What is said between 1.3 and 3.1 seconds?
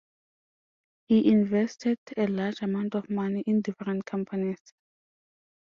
invested a large amount of